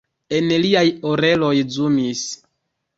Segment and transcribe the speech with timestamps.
[0.37, 2.29] En liaj oreloj zumis.